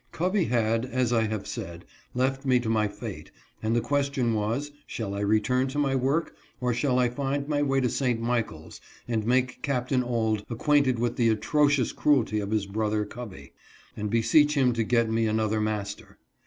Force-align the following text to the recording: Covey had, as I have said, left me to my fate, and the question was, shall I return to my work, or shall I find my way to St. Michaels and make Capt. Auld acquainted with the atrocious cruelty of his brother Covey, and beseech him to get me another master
Covey 0.11 0.45
had, 0.45 0.83
as 0.85 1.13
I 1.13 1.25
have 1.25 1.45
said, 1.45 1.85
left 2.15 2.43
me 2.43 2.59
to 2.61 2.69
my 2.69 2.87
fate, 2.87 3.29
and 3.61 3.75
the 3.75 3.81
question 3.81 4.33
was, 4.33 4.71
shall 4.87 5.13
I 5.13 5.19
return 5.19 5.67
to 5.67 5.77
my 5.77 5.93
work, 5.95 6.33
or 6.59 6.73
shall 6.73 6.97
I 6.97 7.07
find 7.07 7.47
my 7.47 7.61
way 7.61 7.81
to 7.81 7.87
St. 7.87 8.19
Michaels 8.19 8.81
and 9.07 9.27
make 9.27 9.61
Capt. 9.61 9.91
Auld 9.93 10.43
acquainted 10.49 10.97
with 10.97 11.17
the 11.17 11.29
atrocious 11.29 11.91
cruelty 11.91 12.39
of 12.39 12.49
his 12.49 12.65
brother 12.65 13.05
Covey, 13.05 13.53
and 13.95 14.09
beseech 14.09 14.55
him 14.57 14.73
to 14.73 14.81
get 14.83 15.07
me 15.07 15.27
another 15.27 15.61
master 15.61 16.17